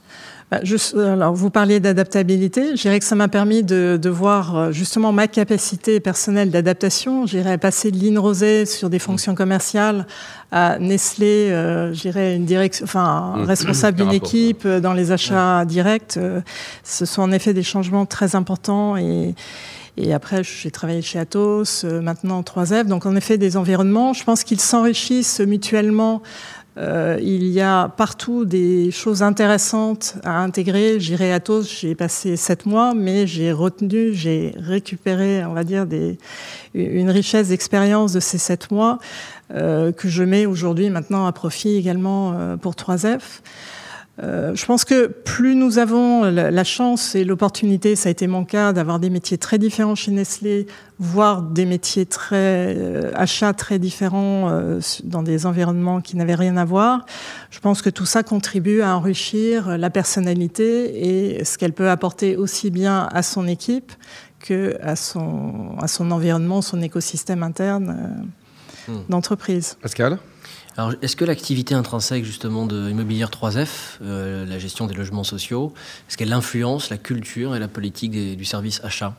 Bah, 0.52 0.60
alors, 0.96 1.34
vous 1.34 1.50
parliez 1.50 1.80
d'adaptabilité. 1.80 2.76
Je 2.76 2.82
dirais 2.82 3.00
que 3.00 3.06
ça 3.06 3.16
m'a 3.16 3.28
permis 3.28 3.64
de, 3.64 3.98
de, 4.02 4.10
voir 4.10 4.56
euh, 4.56 4.72
justement 4.72 5.12
ma 5.12 5.28
capacité 5.28 6.00
personnelle 6.00 6.52
d'adaptation. 6.52 7.26
J'irais 7.26 7.58
passer 7.58 7.92
de 7.92 7.98
Line 7.98 8.20
Rosé 8.20 8.66
sur 8.66 8.90
des 8.90 9.00
fonctions 9.00 9.36
commerciales 9.36 10.06
à 10.54 10.78
Nestlé, 10.78 11.50
euh, 11.50 11.94
j'irais 11.94 12.36
une 12.36 12.46
direction, 12.46 12.86
enfin, 12.86 13.34
mmh. 13.38 13.44
responsable 13.46 13.98
d'une 13.98 14.14
équipe 14.14 14.66
euh, 14.66 14.80
dans 14.80 14.94
les 14.94 15.12
achats 15.12 15.66
directs. 15.66 16.18
Euh, 16.18 16.42
ce 16.84 17.06
sont 17.06 17.24
en 17.24 17.32
effet 17.32 17.56
des 17.56 17.64
changements 17.64 18.06
très 18.06 18.36
importants 18.36 18.96
et, 18.96 19.34
et 19.98 20.14
après, 20.14 20.44
j'ai 20.44 20.70
travaillé 20.70 21.02
chez 21.02 21.18
Atos, 21.18 21.84
maintenant 21.84 22.42
3F. 22.42 22.86
Donc, 22.86 23.08
en 23.08 23.16
effet, 23.16 23.38
des 23.38 23.58
environnements. 23.58 24.14
Je 24.14 24.24
pense 24.24 24.44
qu'ils 24.44 24.60
s'enrichissent 24.60 25.40
mutuellement 25.40 26.22
euh, 26.78 27.20
il 27.22 27.46
y 27.46 27.62
a 27.62 27.88
partout 27.88 28.46
des 28.46 28.90
choses 28.90 29.22
intéressantes 29.22 30.16
à 30.24 30.40
intégré, 30.40 31.00
j'irai 31.00 31.32
à 31.32 31.36
Atos, 31.36 31.70
j'ai 31.82 31.94
passé 31.94 32.36
sept 32.36 32.66
mois, 32.66 32.94
mais 32.96 33.28
j'ai 33.28 33.52
retenu, 33.52 34.14
j'ai 34.14 34.56
récupéré, 34.58 35.46
on 35.46 35.54
va 35.54 35.64
dire, 35.64 35.86
une 36.74 37.10
richesse 37.12 37.50
d'expérience 37.50 38.14
de 38.14 38.20
ces 38.20 38.40
sept 38.40 38.72
mois 38.72 38.98
euh, 39.54 39.92
que 39.92 40.10
je 40.10 40.24
mets 40.24 40.48
aujourd'hui 40.48 40.90
maintenant 40.90 41.28
à 41.28 41.32
profit 41.32 41.76
également 41.76 42.34
euh, 42.34 42.58
pour 42.58 42.74
3F. 42.74 43.42
Euh, 44.22 44.54
je 44.54 44.64
pense 44.68 44.86
que 44.86 45.08
plus 45.08 45.56
nous 45.56 45.80
avons 45.80 46.24
la, 46.24 46.64
chance 46.64 47.16
et 47.16 47.24
l'opportunité, 47.24 47.96
ça 47.96 48.10
a 48.10 48.12
été 48.12 48.28
mon 48.28 48.46
cas, 48.46 48.72
d'avoir 48.72 49.00
des 49.00 49.10
métiers 49.10 49.40
très 49.40 49.58
différents 49.58 49.96
chez 49.96 50.12
Nestlé, 50.12 50.68
voire 51.00 51.42
des 51.42 51.66
métiers 51.66 52.06
très 52.06 52.76
euh, 52.78 53.12
achats 53.16 53.54
très 53.54 53.80
différents 53.80 54.52
euh, 54.52 54.80
dans 55.04 55.24
des 55.24 55.48
environnements 55.48 56.00
qui 56.00 56.16
n'avaient 56.16 56.36
rien 56.36 56.58
à 56.58 56.66
voir. 56.66 57.08
Je 57.50 57.60
pense 57.60 57.82
que 57.82 57.90
tout 57.90 58.06
ça 58.06 58.22
contribue 58.22 58.82
à 58.82 58.96
enrichir 58.96 59.80
la 59.80 59.90
personnalité 59.90 61.38
et 61.40 61.44
ce 61.44 61.58
qu'elle 61.58 61.74
peut 61.74 61.90
apporter 61.90 62.38
aussi 62.38 62.70
bien 62.70 63.10
à 63.12 63.24
son 63.24 63.48
équipe 63.48 63.94
que 64.40 64.78
à 64.84 64.96
son, 64.96 65.76
à 65.82 65.88
son 65.88 66.12
environnement, 66.12 66.62
son 66.62 66.82
écosystème 66.84 67.42
interne 67.42 68.28
hmm. 68.88 68.94
d'entreprise. 69.10 69.76
Pascal? 69.82 70.20
Alors, 70.76 70.94
est-ce 71.04 71.16
que 71.16 71.26
l'activité 71.26 71.76
intrinsèque 71.76 72.26
justement 72.26 72.66
de 72.66 72.90
Immobilière 72.90 73.30
3F, 73.30 74.00
euh, 74.02 74.46
la 74.46 74.58
gestion 74.58 74.88
des 74.88 74.96
logements 74.96 75.24
sociaux, 75.24 75.72
est-ce 76.10 76.18
qu'elle 76.18 76.34
influence 76.34 76.90
la 76.90 76.98
culture 76.98 77.56
et 77.56 77.60
la 77.60 77.68
politique 77.68 78.12
du 78.12 78.46
service 78.46 78.82
achat? 78.84 79.14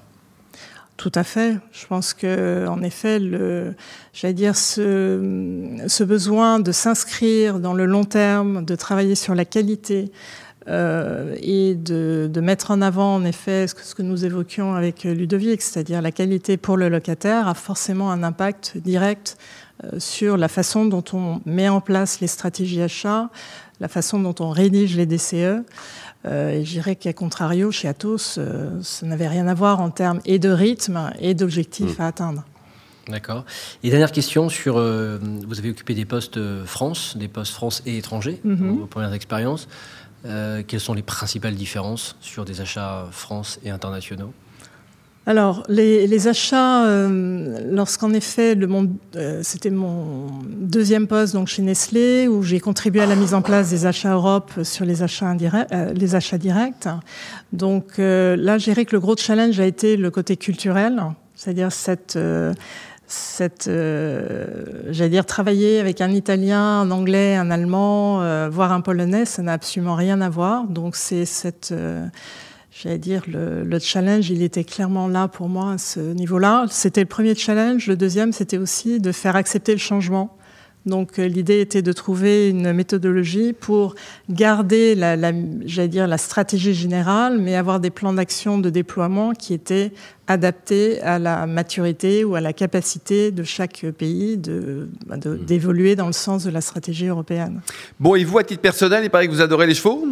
Tout 0.96 1.12
à 1.14 1.24
fait. 1.24 1.56
Je 1.72 1.86
pense 1.86 2.14
que, 2.14 2.66
en 2.68 2.82
effet, 2.82 3.20
j'allais 4.12 4.34
dire, 4.34 4.56
ce 4.56 6.02
besoin 6.04 6.60
de 6.60 6.70
s'inscrire 6.70 7.58
dans 7.58 7.74
le 7.74 7.84
long 7.84 8.04
terme, 8.04 8.64
de 8.64 8.76
travailler 8.76 9.16
sur 9.16 9.34
la 9.34 9.44
qualité 9.44 10.12
euh, 10.66 11.36
et 11.40 11.74
de, 11.74 12.30
de, 12.32 12.40
mettre 12.40 12.70
en 12.70 12.80
avant, 12.80 13.16
en 13.16 13.24
effet, 13.24 13.66
ce 13.66 13.74
que, 13.74 13.82
ce 13.82 13.94
que 13.94 14.02
nous 14.02 14.24
évoquions 14.24 14.74
avec 14.74 15.04
Ludovic, 15.04 15.60
c'est-à-dire 15.60 16.00
la 16.00 16.12
qualité 16.12 16.56
pour 16.56 16.76
le 16.76 16.88
locataire, 16.88 17.48
a 17.48 17.54
forcément 17.54 18.10
un 18.10 18.22
impact 18.22 18.78
direct 18.78 19.36
euh, 19.82 19.98
sur 19.98 20.36
la 20.36 20.46
façon 20.46 20.84
dont 20.84 21.02
on 21.12 21.40
met 21.46 21.68
en 21.68 21.80
place 21.80 22.20
les 22.20 22.28
stratégies 22.28 22.80
achats, 22.80 23.28
la 23.80 23.88
façon 23.88 24.20
dont 24.20 24.34
on 24.38 24.50
rédige 24.50 24.96
les 24.96 25.06
DCE. 25.06 25.64
Euh, 26.26 26.50
et 26.50 26.64
je 26.64 26.70
dirais 26.70 26.94
qu'à 26.94 27.12
contrario, 27.12 27.72
chez 27.72 27.88
Atos, 27.88 28.36
euh, 28.38 28.70
ça 28.82 29.04
n'avait 29.04 29.26
rien 29.26 29.48
à 29.48 29.54
voir 29.54 29.80
en 29.80 29.90
termes 29.90 30.20
et 30.24 30.38
de 30.38 30.48
rythme 30.48 31.10
et 31.18 31.34
d'objectifs 31.34 31.98
mm. 31.98 32.02
à 32.02 32.06
atteindre. 32.06 32.44
D'accord. 33.08 33.44
Et 33.82 33.90
dernière 33.90 34.12
question 34.12 34.48
sur, 34.48 34.76
vous 34.76 35.58
avez 35.58 35.68
occupé 35.68 35.92
des 35.92 36.06
postes 36.06 36.38
France, 36.64 37.18
des 37.18 37.28
postes 37.28 37.52
France 37.52 37.82
et 37.84 37.98
étrangers, 37.98 38.40
mm 38.44 38.78
vos 38.78 38.86
premières 38.86 39.12
expériences. 39.12 39.68
Quelles 40.24 40.80
sont 40.80 40.94
les 40.94 41.02
principales 41.02 41.54
différences 41.54 42.16
sur 42.20 42.44
des 42.44 42.60
achats 42.60 43.06
France 43.10 43.60
et 43.64 43.70
internationaux 43.70 44.32
alors, 45.26 45.62
les, 45.68 46.28
achats, 46.28 46.86
euh, 46.86 47.58
lorsqu'en 47.70 48.12
effet, 48.12 48.54
euh, 48.56 49.40
c'était 49.42 49.70
mon 49.70 50.28
deuxième 50.46 51.06
poste 51.06 51.32
donc 51.32 51.48
chez 51.48 51.62
Nestlé, 51.62 52.28
où 52.28 52.42
j'ai 52.42 52.60
contribué 52.60 53.00
à 53.00 53.06
la 53.06 53.16
mise 53.16 53.32
en 53.32 53.40
place 53.40 53.70
des 53.70 53.86
achats 53.86 54.12
Europe 54.12 54.52
sur 54.62 54.84
les 54.84 55.02
achats, 55.02 55.26
indirects, 55.26 55.72
euh, 55.72 55.94
les 55.94 56.14
achats 56.14 56.36
directs. 56.36 56.88
Donc 57.54 57.96
là, 57.96 58.58
je 58.58 58.64
dirais 58.64 58.84
que 58.84 58.94
le 58.94 59.00
gros 59.00 59.16
challenge 59.16 59.58
a 59.60 59.64
été 59.64 59.96
le 59.96 60.10
côté 60.10 60.36
culturel, 60.36 61.02
c'est-à-dire 61.34 61.72
cette 61.72 62.18
cette, 63.06 63.70
j'allais 64.90 65.10
dire, 65.10 65.26
travailler 65.26 65.80
avec 65.80 66.00
un 66.00 66.10
Italien, 66.10 66.80
un 66.80 66.90
Anglais, 66.90 67.36
un 67.36 67.50
Allemand, 67.50 68.48
voire 68.48 68.72
un 68.72 68.80
Polonais, 68.80 69.24
ça 69.24 69.42
n'a 69.42 69.52
absolument 69.52 69.94
rien 69.94 70.20
à 70.20 70.28
voir. 70.28 70.64
Donc 70.64 70.96
c'est 70.96 71.24
cette 71.24 71.74
j'allais 72.82 72.98
dire, 72.98 73.22
le, 73.26 73.78
challenge, 73.78 74.30
il 74.30 74.42
était 74.42 74.64
clairement 74.64 75.08
là 75.08 75.28
pour 75.28 75.48
moi 75.48 75.72
à 75.72 75.78
ce 75.78 76.00
niveau-là. 76.00 76.66
C'était 76.70 77.02
le 77.02 77.06
premier 77.06 77.34
challenge. 77.34 77.86
Le 77.86 77.96
deuxième, 77.96 78.32
c'était 78.32 78.58
aussi 78.58 79.00
de 79.00 79.12
faire 79.12 79.36
accepter 79.36 79.72
le 79.72 79.78
changement. 79.78 80.36
Donc 80.86 81.18
euh, 81.18 81.26
l'idée 81.26 81.60
était 81.60 81.82
de 81.82 81.92
trouver 81.92 82.48
une 82.48 82.72
méthodologie 82.72 83.52
pour 83.52 83.94
garder 84.28 84.94
la, 84.94 85.16
j'allais 85.64 85.88
dire, 85.88 86.06
la 86.06 86.18
stratégie 86.18 86.74
générale, 86.74 87.38
mais 87.38 87.56
avoir 87.56 87.80
des 87.80 87.90
plans 87.90 88.12
d'action 88.12 88.58
de 88.58 88.70
déploiement 88.70 89.32
qui 89.32 89.54
étaient 89.54 89.92
adaptés 90.26 91.00
à 91.02 91.18
la 91.18 91.46
maturité 91.46 92.24
ou 92.24 92.34
à 92.34 92.40
la 92.40 92.52
capacité 92.52 93.30
de 93.30 93.42
chaque 93.44 93.84
pays 93.96 94.36
de, 94.36 94.88
bah, 95.06 95.16
mmh. 95.16 95.36
d'évoluer 95.38 95.96
dans 95.96 96.06
le 96.06 96.12
sens 96.12 96.44
de 96.44 96.50
la 96.50 96.60
stratégie 96.60 97.06
européenne. 97.06 97.60
Bon, 98.00 98.14
et 98.14 98.24
vous, 98.24 98.38
à 98.38 98.44
titre 98.44 98.62
personnel, 98.62 99.04
il 99.04 99.10
paraît 99.10 99.26
que 99.26 99.32
vous 99.32 99.42
adorez 99.42 99.66
les 99.66 99.74
chevaux 99.74 100.06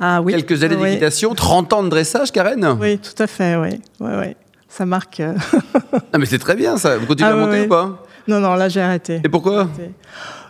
ah, 0.00 0.20
oui. 0.20 0.32
Quelques 0.32 0.64
années 0.64 0.76
d'équitation, 0.76 1.34
30 1.34 1.72
ans 1.74 1.82
de 1.84 1.88
dressage, 1.88 2.32
Karen 2.32 2.76
Oui, 2.80 2.98
tout 2.98 3.22
à 3.22 3.26
fait, 3.28 3.56
oui. 3.56 3.80
oui, 4.00 4.10
oui. 4.18 4.36
Ça 4.68 4.86
marque. 4.86 5.20
Euh, 5.20 5.34
ah, 6.12 6.18
mais 6.18 6.26
c'est 6.26 6.38
très 6.38 6.56
bien 6.56 6.76
ça. 6.78 6.96
Vous 6.96 7.06
continuez 7.06 7.30
à 7.30 7.34
ah, 7.34 7.36
monter 7.36 7.66
ou 7.66 7.68
pas? 7.68 8.02
Non, 8.28 8.40
non, 8.40 8.54
là 8.54 8.68
j'ai 8.68 8.80
arrêté. 8.80 9.20
Et 9.24 9.28
pourquoi? 9.28 9.68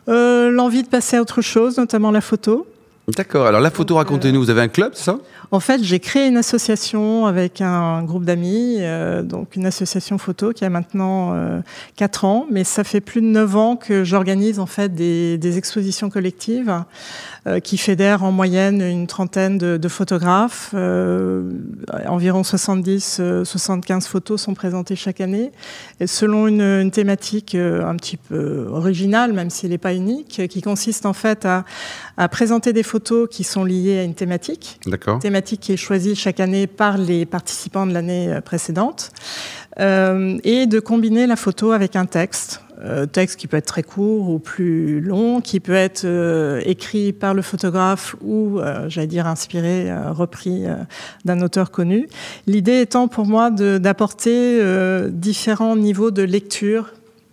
Euh, 0.09 0.51
L'envie 0.51 0.83
de 0.83 0.89
passer 0.89 1.17
à 1.17 1.21
autre 1.23 1.43
chose, 1.43 1.79
notamment 1.79 2.11
la 2.11 2.21
photo. 2.21 2.67
D'accord. 3.09 3.47
Alors 3.47 3.61
la 3.61 3.73
photo, 3.73 3.97
racontez-nous. 3.97 4.41
Vous 4.41 4.51
avez 4.51 4.61
un 4.61 4.69
club, 4.69 4.93
c'est 4.95 5.05
ça? 5.05 5.19
En 5.51 5.59
fait, 5.61 5.83
j'ai 5.83 5.99
créé 5.99 6.29
une 6.29 6.37
association 6.37 7.27
avec 7.27 7.61
un 7.61 8.05
groupe 8.05 8.25
d'amis, 8.25 8.77
euh, 8.79 9.23
donc 9.23 9.57
une 9.57 9.67
association 9.67 10.17
photo 10.17 10.53
qui 10.53 10.65
a 10.65 10.71
maintenant 10.71 11.35
euh, 11.35 11.61
4 11.97 12.25
ans, 12.25 12.47
mais 12.51 12.65
ça 12.65 12.85
fait 12.85 13.01
plus 13.03 13.21
de 13.21 13.27
9 13.27 13.57
ans 13.57 13.77
que 13.77 14.05
j'organise 14.05 14.61
en 14.61 14.67
fait 14.67 14.95
des, 14.95 15.37
des 15.37 15.59
expositions 15.59 16.11
collectives 16.11 16.73
euh, 17.49 17.59
qui 17.59 17.77
fédèrent 17.77 18.23
en 18.23 18.31
moyenne 18.31 18.81
une 18.81 19.09
trentaine 19.09 19.59
de, 19.59 19.77
de 19.77 19.89
photographes. 19.89 20.71
Euh, 20.73 21.51
environ 22.07 22.43
70-75 22.43 24.07
photos 24.07 24.41
sont 24.41 24.55
présentées 24.55 24.97
chaque 24.97 25.21
année, 25.21 25.51
et 25.99 26.07
selon 26.07 26.47
une, 26.47 26.63
une 26.63 26.93
thématique 26.93 27.57
un 27.57 27.97
petit 27.97 28.17
peu 28.17 28.69
originale, 28.71 29.33
même 29.33 29.51
si 29.51 29.67
elle 29.67 29.73
n'est 29.73 29.79
pas 29.79 29.93
unique, 29.93 30.49
qui 30.49 30.63
consiste 30.63 31.05
en 31.05 31.13
fait 31.13 31.45
à, 31.45 31.65
à 32.17 32.29
présenter 32.29 32.73
des 32.73 32.83
photos 32.83 32.92
qui 33.27 33.45
sont 33.45 33.65
liées 33.65 33.99
à 33.99 34.05
une 34.05 34.15
thématique. 34.15 34.81
Thématique 35.21 35.61
qui 35.61 35.73
est 35.73 35.77
choisie 35.77 36.15
chaque 36.15 36.41
année 36.41 36.67
par 36.67 36.99
les 36.99 37.27
participants 37.27 37.87
de 37.87 37.93
l'année 37.93 38.33
euh, 38.33 38.41
précédente. 38.41 39.13
Euh, 39.81 40.39
et 40.45 40.67
de 40.67 40.81
combiner 40.81 41.27
la 41.27 41.37
photo 41.37 41.73
avec 41.73 41.97
un 41.97 42.07
texte. 42.07 42.61
Euh, 42.85 43.07
texte 43.07 43.39
qui 43.39 43.47
peut 43.47 43.57
être 43.57 43.67
très 43.67 43.85
court 43.85 44.29
ou 44.29 44.39
plus 44.41 45.01
long, 45.01 45.41
qui 45.41 45.61
peut 45.61 45.73
être 45.73 46.05
euh, 46.05 46.61
écrit 46.65 47.13
par 47.13 47.33
le 47.33 47.41
photographe 47.41 48.17
ou, 48.21 48.59
j'allais 48.89 49.07
dire, 49.07 49.27
inspiré, 49.27 49.91
repris 50.11 50.65
d'un 51.25 51.41
auteur 51.41 51.71
connu. 51.71 52.09
L'idée 52.47 52.81
étant 52.81 53.09
pour 53.09 53.27
moi 53.27 53.51
d'apporter 53.51 54.61
différents 55.11 55.77
niveaux 55.77 56.11
de 56.11 56.23
lecture 56.23 56.93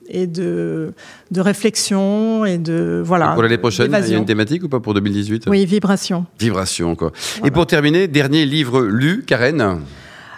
et 0.10 0.28
de, 0.28 0.94
de 1.32 1.42
réflexion 1.42 2.46
et 2.46 2.58
de 2.58 3.02
voilà. 3.04 3.34
pour 3.34 3.44
l'année 3.44 3.58
prochaine, 3.58 3.96
il 4.06 4.12
y 4.12 4.16
a 4.16 4.18
une 4.18 4.26
thématique 4.26 4.64
ou 4.64 4.70
pas 4.70 4.80
pour 4.80 4.94
2018 4.94 5.46
Oui, 5.48 5.66
vibration. 5.66 6.26
Vibration, 6.40 6.96
quoi. 6.96 7.12
Et 7.46 7.52
pour 7.52 7.68
terminer, 7.68 8.08
dernier 8.08 8.46
livre 8.46 8.82
lu, 8.82 9.24
Karen? 9.26 9.82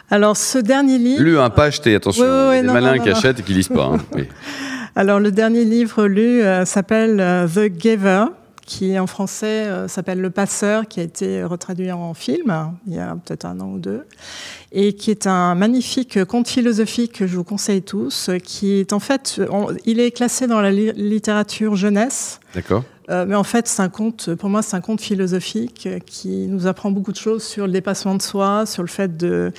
Alors, 0.09 0.35
ce 0.35 0.57
dernier 0.57 0.97
livre. 0.97 1.23
Lu, 1.23 1.39
un 1.39 1.49
pas 1.49 1.65
acheté, 1.65 1.95
attention. 1.95 2.25
Oui, 2.25 2.49
oui, 2.49 2.55
les 2.61 2.73
malins 2.73 2.99
qui 2.99 3.09
achètent 3.09 3.39
et 3.39 3.43
qui 3.43 3.53
lisent 3.53 3.69
pas. 3.69 3.91
Hein. 3.93 3.97
Oui. 4.15 4.27
Alors, 4.93 5.21
le 5.21 5.31
dernier 5.31 5.63
livre 5.63 6.05
lu 6.05 6.41
euh, 6.41 6.65
s'appelle 6.65 7.21
euh, 7.21 7.47
The 7.47 7.71
Giver 7.79 8.25
qui 8.71 8.97
en 8.97 9.05
français 9.05 9.65
euh, 9.67 9.89
s'appelle 9.89 10.21
Le 10.21 10.29
Passeur, 10.29 10.87
qui 10.87 11.01
a 11.01 11.03
été 11.03 11.43
retraduit 11.43 11.91
en 11.91 12.13
film 12.13 12.71
il 12.87 12.93
y 12.93 12.99
a 12.99 13.17
peut-être 13.17 13.43
un 13.43 13.59
an 13.59 13.73
ou 13.73 13.79
deux, 13.79 14.05
et 14.71 14.93
qui 14.93 15.11
est 15.11 15.27
un 15.27 15.55
magnifique 15.55 16.23
conte 16.23 16.47
philosophique 16.47 17.11
que 17.11 17.27
je 17.27 17.35
vous 17.35 17.43
conseille 17.43 17.81
tous, 17.81 18.29
qui 18.43 18.79
est 18.79 18.93
en 18.93 18.99
fait, 18.99 19.41
il 19.85 19.99
est 19.99 20.11
classé 20.11 20.47
dans 20.47 20.61
la 20.61 20.71
littérature 20.71 21.75
jeunesse. 21.75 22.39
D'accord. 22.55 22.85
Euh, 23.11 23.25
mais 23.27 23.35
en 23.35 23.43
fait, 23.43 23.67
c'est 23.67 23.81
un 23.81 23.89
conte, 23.89 24.33
pour 24.35 24.49
moi, 24.49 24.61
c'est 24.61 24.75
un 24.75 24.81
conte 24.81 25.01
philosophique 25.01 25.89
qui 26.05 26.47
nous 26.47 26.65
apprend 26.65 26.91
beaucoup 26.91 27.11
de 27.11 27.17
choses 27.17 27.43
sur 27.43 27.67
le 27.67 27.73
dépassement 27.73 28.15
de 28.15 28.21
soi, 28.21 28.65
sur 28.65 28.83
le 28.83 28.87
fait 28.87 29.17
de, 29.17 29.51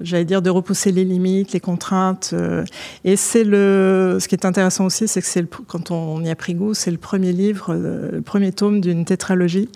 j'allais 0.00 0.24
dire, 0.24 0.42
de 0.42 0.50
repousser 0.50 0.90
les 0.90 1.04
limites, 1.04 1.52
les 1.52 1.60
contraintes. 1.60 2.30
Euh. 2.32 2.64
et 3.04 3.16
c'est 3.16 3.44
le, 3.44 4.18
ce 4.20 4.26
qui 4.26 4.34
est 4.34 4.44
intéressant 4.44 4.86
aussi, 4.86 5.06
c'est 5.06 5.20
que 5.20 5.26
c'est 5.26 5.46
quand 5.66 5.90
on 5.90 6.20
y 6.22 6.30
a 6.30 6.34
pris 6.34 6.54
goût, 6.54 6.74
c'est 6.74 6.90
le 6.90 6.98
premier 6.98 7.32
livre, 7.32 7.66
euh, 7.70 8.10
le 8.12 8.22
premier 8.22 8.50
tome 8.50 8.80
d'une 8.80 9.04
tétralogie, 9.04 9.68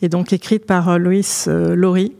et 0.00 0.08
donc 0.08 0.32
écrite 0.32 0.66
par 0.66 0.98
Loïs 0.98 1.48
Laurie, 1.48 2.12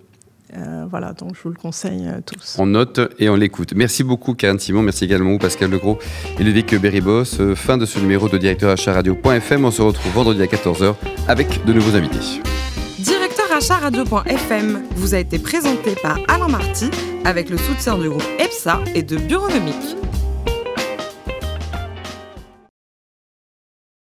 euh, 0.56 0.84
voilà, 0.88 1.12
donc 1.12 1.34
je 1.34 1.42
vous 1.42 1.48
le 1.48 1.54
conseille 1.54 2.06
euh, 2.06 2.20
tous. 2.24 2.56
On 2.58 2.66
note 2.66 3.00
et 3.18 3.28
on 3.30 3.36
l'écoute. 3.36 3.72
Merci 3.74 4.04
beaucoup 4.04 4.34
Karen 4.34 4.58
Simon, 4.58 4.82
merci 4.82 5.04
également 5.04 5.38
Pascal 5.38 5.70
Legros 5.70 5.98
et 6.38 6.44
Ludovic 6.44 6.74
Berrybos. 6.74 7.40
Euh, 7.40 7.54
fin 7.54 7.78
de 7.78 7.86
ce 7.86 7.98
numéro 7.98 8.28
de 8.28 8.36
Directeur 8.36 8.70
Achat 8.70 8.92
Radio.fm. 8.92 9.64
On 9.64 9.70
se 9.70 9.80
retrouve 9.80 10.12
vendredi 10.12 10.42
à 10.42 10.46
14h 10.46 10.94
avec 11.28 11.64
de 11.64 11.72
nouveaux 11.72 11.96
invités. 11.96 12.42
Directeur 12.98 13.46
Achat 13.56 13.76
Radio.fm 13.76 14.82
vous 14.96 15.14
a 15.14 15.18
été 15.18 15.38
présenté 15.38 15.94
par 16.02 16.18
Alain 16.28 16.48
Marty 16.48 16.90
avec 17.24 17.48
le 17.48 17.56
soutien 17.56 17.96
du 17.96 18.10
groupe 18.10 18.24
EPSA 18.38 18.80
et 18.94 19.02
de 19.02 19.16
Bureaunomique. 19.16 19.96